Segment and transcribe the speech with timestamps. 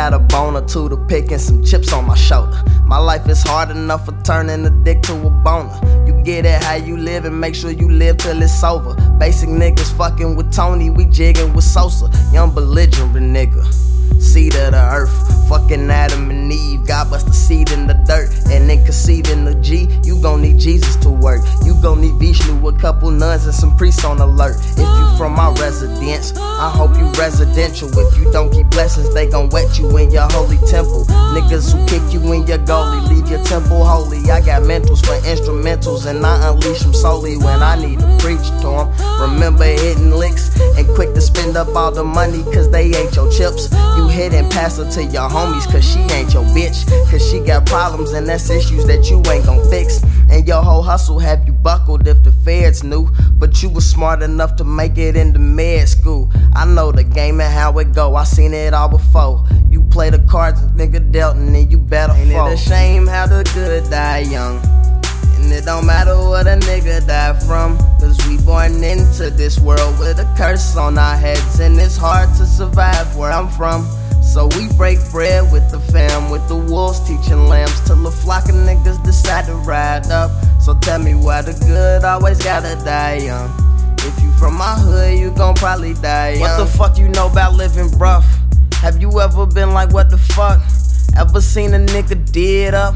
[0.00, 2.58] got a bone or two to pick and some chips on my shoulder.
[2.86, 5.78] My life is hard enough for turning a dick to a boner.
[6.06, 8.94] You get it how you live and make sure you live till it's over.
[9.18, 12.08] Basic niggas fucking with Tony, we jigging with Sosa.
[12.32, 13.62] Young belligerent nigga.
[14.22, 15.18] Seed of the earth,
[15.50, 16.86] fucking Adam and Eve.
[16.86, 19.88] God bust the seed in the dirt and then conceiving the G.
[20.04, 21.42] You gon' need Jesus to work.
[21.64, 24.56] You gon' need Vishnu, a couple nuns and some priests on alert.
[24.78, 27.90] If you from my residence, I hope you residential.
[27.92, 31.04] If you don't keep blessings, they gon' wet you in your holy temple.
[31.34, 34.18] Niggas who kick you in your goalie, leave your temple holy.
[34.30, 38.46] I got mentals for instrumentals and I unleash them solely when I need to preach
[38.62, 38.88] to them.
[39.20, 40.49] Remember hitting licks
[41.76, 43.72] all the money cause they ain't your chips.
[43.96, 46.86] You hit and pass her to your homies cause she ain't your bitch.
[47.10, 50.02] Cause she got problems and that's issues that you ain't gon' fix.
[50.30, 53.08] And your whole hustle have you buckled if the feds knew.
[53.32, 56.30] But you was smart enough to make it into med school.
[56.54, 59.44] I know the game and how it go, I seen it all before.
[59.68, 63.06] You play the cards and nigga dealt and then you better Ain't it a shame
[63.06, 64.60] how the good die young?
[65.36, 66.79] And it don't matter what a nigga
[69.20, 71.60] into this world with a curse on our heads.
[71.60, 73.84] And it's hard to survive where I'm from.
[74.22, 77.80] So we break bread with the fam, with the wolves teaching lambs.
[77.86, 80.30] Till a flock of niggas decide to ride up.
[80.60, 83.50] So tell me why the good always gotta die young.
[83.98, 86.40] If you from my hood, you gon' probably die young.
[86.40, 88.26] What the fuck you know about living rough?
[88.74, 90.60] Have you ever been like, what the fuck?
[91.16, 92.94] Ever seen a nigga dead up?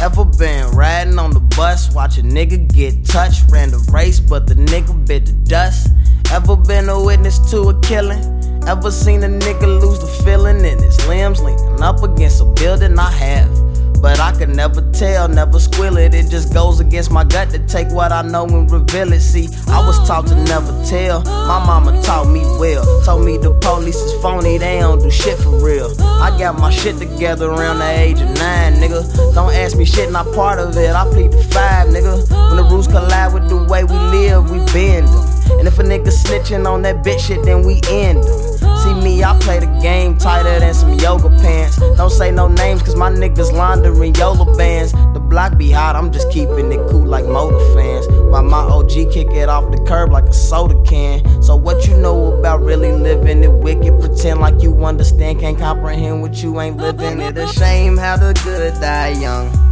[0.00, 3.50] Ever been riding on the bus, watch a nigga get touched?
[3.50, 5.90] Ran the race, but the nigga bit the dust.
[6.30, 8.22] Ever been a witness to a killing?
[8.68, 12.96] Ever seen a nigga lose the feeling in his limbs leaning up against a building?
[12.96, 13.67] I have.
[14.00, 16.14] But I could never tell, never squill it.
[16.14, 19.20] It just goes against my gut to take what I know and reveal it.
[19.20, 21.22] See, I was taught to never tell.
[21.24, 22.84] My mama taught me well.
[23.04, 25.90] Told me the police is phony, they don't do shit for real.
[26.00, 29.02] I got my shit together around the age of nine, nigga.
[29.34, 30.90] Don't ask me shit, not part of it.
[30.90, 32.28] I plead the five, nigga.
[32.48, 34.87] When the rules collide with the way we live, we them.
[35.50, 38.24] And if a nigga snitching on that bitch shit, then we end.
[38.82, 41.76] See me, I play the game tighter than some yoga pants.
[41.96, 44.92] Don't say no names, cause my niggas laundering Yola bands.
[44.92, 48.06] The block be hot, I'm just keeping it cool like motor fans.
[48.30, 51.42] While my OG kick it off the curb like a soda can.
[51.42, 53.98] So what you know about really living it wicked?
[54.00, 57.20] Pretend like you understand, can't comprehend what you ain't living.
[57.20, 59.67] It a shame how the good die young.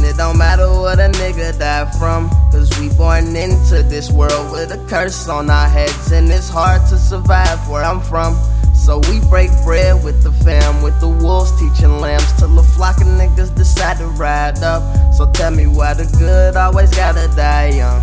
[0.00, 2.30] And it don't matter what a nigga die from.
[2.50, 6.10] Cause we born into this world with a curse on our heads.
[6.10, 8.34] And it's hard to survive where I'm from.
[8.74, 12.32] So we break bread with the fam, with the wolves teaching lambs.
[12.38, 14.82] Till a flock of niggas decide to ride up.
[15.12, 18.00] So tell me why the good always gotta die young.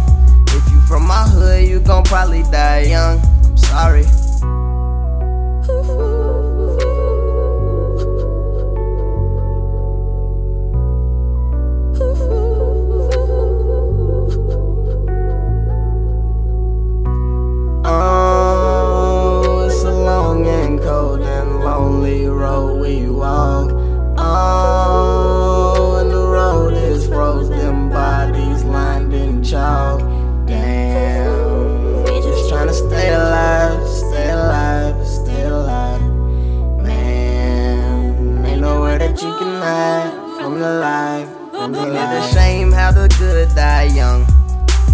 [0.49, 3.19] If you from my hood, you gon' probably die young.
[3.43, 4.05] I'm sorry.
[43.93, 44.25] Young.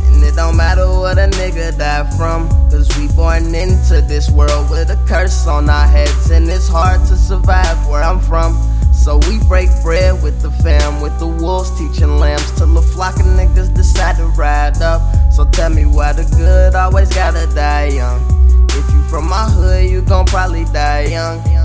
[0.05, 2.49] And it don't matter what a nigga die from.
[2.69, 6.29] Cause we born into this world with a curse on our heads.
[6.29, 8.53] And it's hard to survive where I'm from.
[8.93, 12.51] So we break bread with the fam, with the wolves teaching lambs.
[12.57, 15.01] Till a flock of niggas decide to ride up.
[15.33, 18.21] So tell me why the good always gotta die young.
[18.69, 21.62] If you from my hood, you gon' probably die young.